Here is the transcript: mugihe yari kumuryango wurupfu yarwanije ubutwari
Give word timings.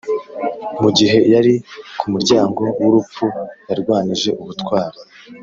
mugihe 0.81 1.17
yari 1.33 1.53
kumuryango 1.99 2.61
wurupfu 2.81 3.25
yarwanije 3.69 4.29
ubutwari 4.41 4.97